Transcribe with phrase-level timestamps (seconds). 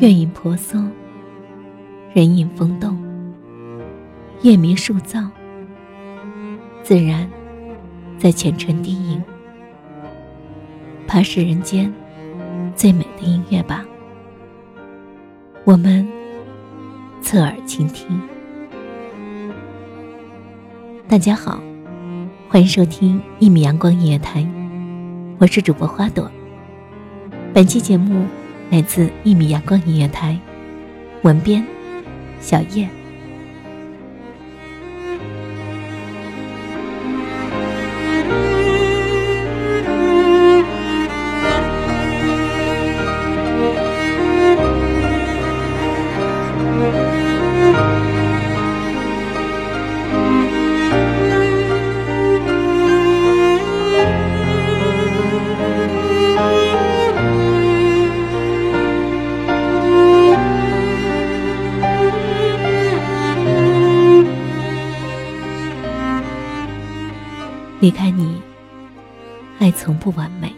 [0.00, 0.82] 月影婆娑，
[2.14, 2.96] 人影风动，
[4.40, 5.20] 夜明树造，
[6.82, 7.28] 自然
[8.16, 9.22] 在前尘低吟，
[11.06, 11.92] 怕是人间
[12.74, 13.84] 最美的音乐吧。
[15.64, 16.08] 我们
[17.20, 18.18] 侧耳倾听。
[21.06, 21.60] 大家好。
[22.48, 24.48] 欢迎收听一米阳光音乐台，
[25.38, 26.28] 我是主播花朵。
[27.52, 28.24] 本期节目
[28.70, 30.38] 来自一米阳光音乐台，
[31.22, 31.66] 文编
[32.40, 32.88] 小叶。
[69.60, 70.50] 爱从不完美。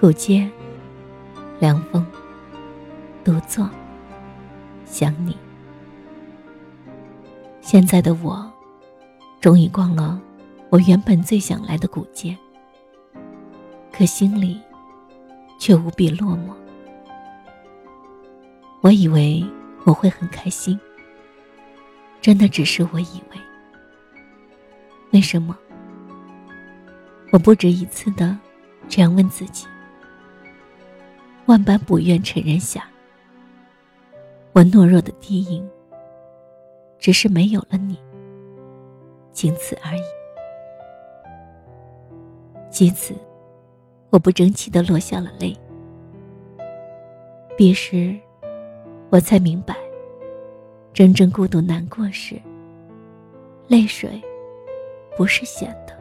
[0.00, 0.50] 古街，
[1.60, 2.04] 凉风，
[3.22, 3.68] 独坐，
[4.86, 5.36] 想你。
[7.60, 8.50] 现在的我，
[9.42, 10.18] 终于逛了
[10.70, 12.34] 我原本最想来的古街，
[13.92, 14.58] 可心里
[15.60, 16.54] 却无比落寞。
[18.80, 19.44] 我以为
[19.84, 20.80] 我会很开心，
[22.22, 23.40] 真的只是我以为。
[25.10, 25.54] 为什么？
[27.30, 28.36] 我不止一次的
[28.88, 29.66] 这样问自己，
[31.46, 32.88] 万般不愿承认下，
[34.52, 35.68] 我懦弱的低吟，
[36.98, 37.98] 只是没有了你，
[39.32, 40.02] 仅此而已。
[42.70, 43.14] 及此，
[44.10, 45.54] 我不争气的落下了泪。
[47.56, 48.16] 彼时，
[49.10, 49.76] 我才明白，
[50.94, 52.40] 真正孤独难过时，
[53.66, 54.22] 泪水。
[55.16, 55.97] 不是咸的，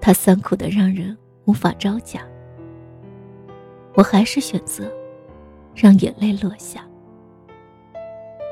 [0.00, 2.22] 它酸苦的让人无法招架。
[3.94, 4.90] 我还是选择
[5.74, 6.86] 让眼泪落下，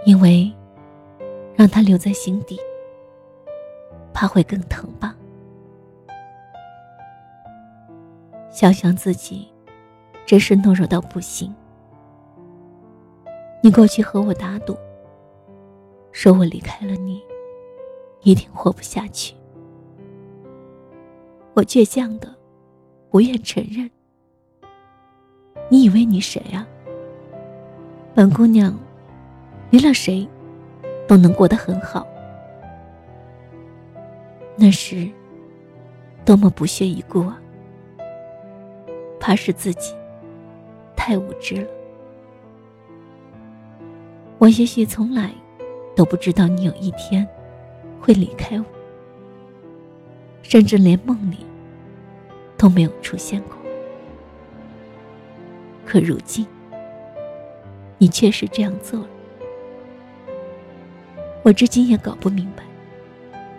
[0.05, 0.53] 因为
[1.55, 2.59] 让它留在心底，
[4.13, 5.17] 怕会更疼吧。
[8.51, 9.49] 想想自己，
[10.27, 11.55] 真是懦弱到不行。
[13.63, 14.77] 你过去和我打赌，
[16.13, 17.23] 说我离开了你。
[18.23, 19.33] 一定活不下去。
[21.59, 22.33] 我倔强的，
[23.11, 23.91] 不愿承认。
[25.69, 26.65] 你以为你谁啊？
[28.15, 28.73] 本姑娘，
[29.71, 30.25] 离了谁，
[31.09, 32.07] 都能过得很好。
[34.55, 35.11] 那时，
[36.25, 37.37] 多么不屑一顾啊！
[39.19, 39.93] 怕是自己
[40.95, 41.69] 太无知了。
[44.38, 45.32] 我也许从来
[45.97, 47.29] 都不知道你有一天。
[48.00, 48.65] 会离开我，
[50.41, 51.38] 甚至连梦里
[52.58, 53.56] 都没有出现过。
[55.87, 56.46] 可如今，
[57.96, 59.08] 你却是这样做了。
[61.43, 62.62] 我至今也搞不明白，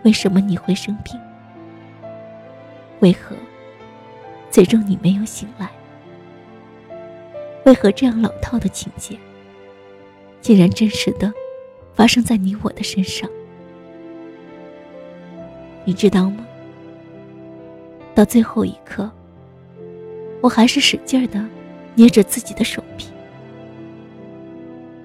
[0.04, 1.20] 为什么你会生病？
[3.00, 3.36] 为何
[4.52, 5.72] 最终你没有醒来？
[7.66, 9.18] 为何这样老套的情节，
[10.42, 11.34] 竟然真实的
[11.96, 13.28] 发生在你我的身上？
[15.86, 16.46] 你知道吗？
[18.20, 19.10] 到最后一刻，
[20.42, 21.42] 我还是使劲的
[21.96, 23.06] 捏着自己的手臂，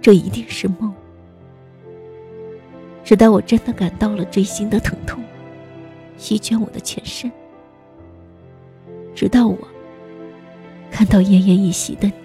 [0.03, 0.93] 这一定是梦。
[3.05, 5.23] 直到我真的感到了锥心的疼痛，
[6.17, 7.31] 席卷我的全身。
[9.15, 9.57] 直到我
[10.91, 12.24] 看到奄奄一息的你。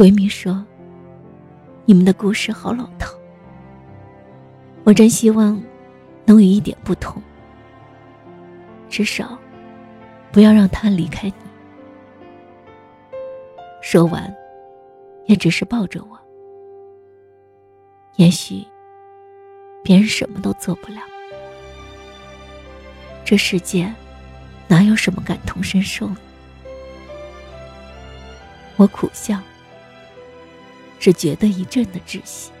[0.00, 0.64] 闺蜜说
[1.84, 3.12] ：“你们的故事好老套，
[4.82, 5.62] 我真希望
[6.24, 7.22] 能有一点不同，
[8.88, 9.38] 至少
[10.32, 13.18] 不要让他离开你。”
[13.82, 14.34] 说完，
[15.26, 16.18] 也只是抱着我。
[18.16, 18.66] 也许
[19.84, 21.02] 别人什么都做不了，
[23.22, 23.92] 这世界
[24.66, 26.10] 哪有什么感同身受？
[28.76, 29.38] 我苦笑。
[31.00, 32.52] 只觉得一阵的窒息。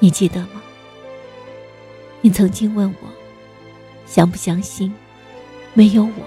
[0.00, 0.60] 你记得吗？
[2.20, 3.08] 你曾经问我，
[4.04, 4.92] 相不相信，
[5.74, 6.24] 没有我，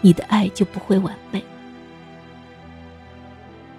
[0.00, 1.42] 你的爱就不会完美？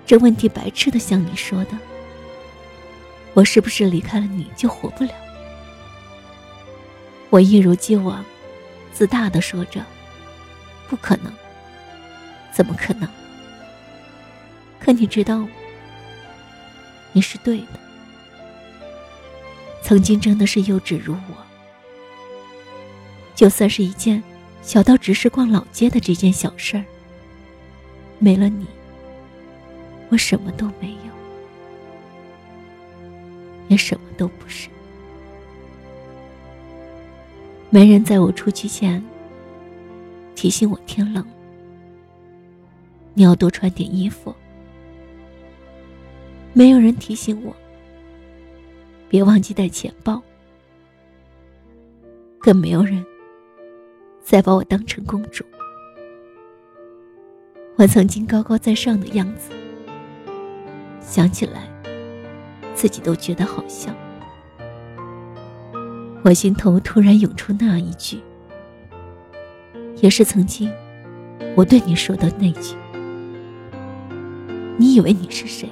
[0.05, 1.77] 这问题白痴的像你说的，
[3.33, 5.11] 我是不是离开了你就活不了？
[7.29, 8.23] 我一如既往，
[8.93, 9.83] 自大的说着，
[10.87, 11.33] 不可能，
[12.53, 13.09] 怎么可能？
[14.79, 15.47] 可你知道，
[17.11, 17.79] 你是对的。
[19.81, 21.35] 曾经真的是幼稚如我，
[23.35, 24.21] 就算是一件
[24.61, 26.83] 小到只是逛老街的这件小事儿，
[28.19, 28.65] 没了你，
[30.09, 31.11] 我什么都没有，
[33.69, 34.67] 也什么都不是。
[37.69, 39.03] 没人在我出去前
[40.35, 41.25] 提醒我天冷，
[43.13, 44.35] 你要多穿点衣服。
[46.57, 47.55] 没有人提醒我，
[49.07, 50.19] 别忘记带钱包。
[52.39, 53.05] 更没有人
[54.23, 55.45] 再把我当成公主。
[57.75, 59.51] 我曾经高高在上的样子，
[60.99, 61.69] 想起来，
[62.73, 63.91] 自己都觉得好笑。
[66.23, 68.19] 我心头突然涌出那一句，
[70.01, 70.73] 也是曾经
[71.55, 72.75] 我对你说的那句
[74.75, 75.69] ：“你以为你是谁？”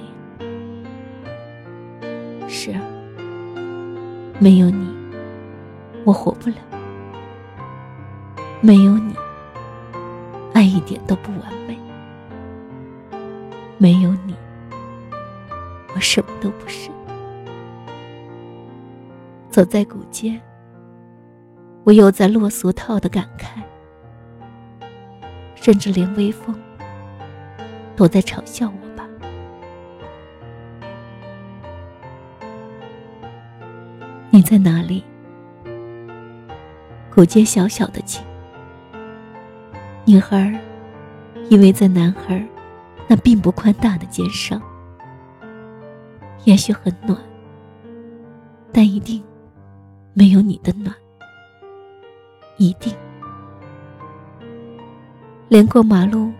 [2.48, 2.74] 是，
[4.38, 4.88] 没有你，
[6.04, 6.56] 我活不了。
[8.60, 9.14] 没有你，
[10.54, 11.78] 爱一点都不完美。
[13.78, 14.34] 没有你，
[15.94, 16.90] 我什么都不是。
[19.50, 20.40] 走在古街，
[21.84, 23.60] 我又在落俗套的感慨，
[25.54, 26.54] 甚至连微风
[27.94, 28.85] 都在嘲笑我。
[34.36, 35.02] 你在哪里？
[37.10, 38.22] 古街小小的景，
[40.04, 40.52] 女孩
[41.48, 42.46] 依偎在男孩
[43.08, 44.60] 那并不宽大的肩上，
[46.44, 47.18] 也许很暖，
[48.70, 49.24] 但一定
[50.12, 50.94] 没有你的暖，
[52.58, 52.92] 一定。
[55.48, 56.30] 连过马路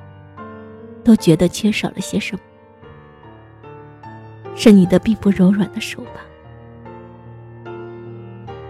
[1.03, 2.43] 都觉得缺少了些什么，
[4.55, 6.21] 是你的并不柔软的手吧。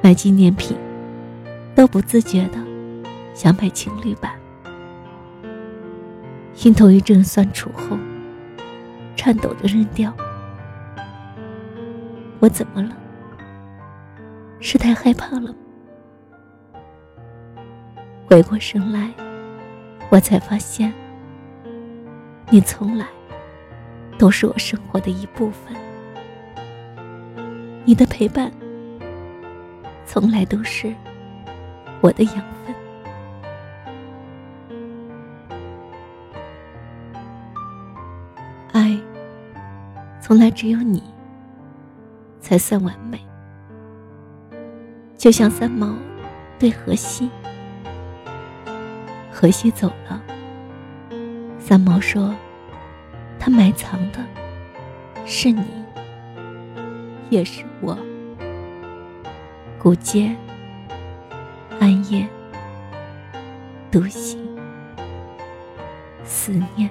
[0.06, 0.76] 买纪念品，
[1.74, 2.58] 都不自觉的
[3.34, 4.30] 想买情侣版。
[6.54, 7.98] 心头一阵酸楚后，
[9.16, 10.14] 颤抖着扔掉。
[12.38, 12.96] 我怎么了？
[14.60, 15.52] 是太害怕了？
[18.28, 19.12] 回过神来，
[20.08, 20.92] 我才发现，
[22.48, 23.08] 你从来
[24.16, 25.76] 都是我生活的一部分。
[27.84, 28.52] 你的陪伴。
[30.06, 30.94] 从来都是
[32.00, 32.74] 我的养分。
[38.72, 38.96] 爱
[40.20, 41.02] 从来只有你
[42.40, 43.18] 才算完美
[45.16, 45.94] 就像三毛
[46.58, 47.28] 对荷西
[49.32, 50.22] 荷西走了
[51.58, 52.34] 三毛说
[53.38, 54.18] 他埋藏的
[55.24, 55.64] 是你
[57.28, 57.98] 也是我
[59.86, 60.34] 古街，
[61.78, 62.28] 暗夜，
[63.88, 64.36] 独行，
[66.24, 66.90] 思念。